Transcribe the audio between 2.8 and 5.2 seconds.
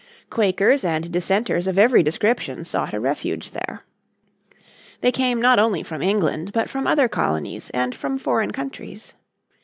a refuge there. They